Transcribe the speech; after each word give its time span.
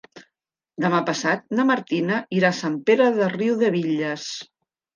Demà 0.85 1.01
passat 1.09 1.45
na 1.59 1.67
Martina 1.73 2.19
irà 2.39 2.51
a 2.55 2.59
Sant 2.63 2.81
Pere 2.89 3.13
de 3.21 3.31
Riudebitlles. 3.37 4.29